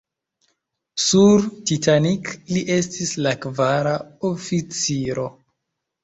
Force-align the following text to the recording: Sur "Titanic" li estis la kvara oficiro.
Sur 1.01 1.43
"Titanic" 1.71 2.31
li 2.53 2.63
estis 2.75 3.11
la 3.25 3.33
kvara 3.43 3.91
oficiro. 4.31 5.27